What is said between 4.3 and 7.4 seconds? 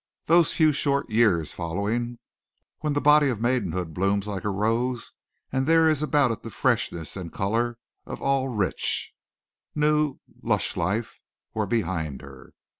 a rose and there is about it the freshness and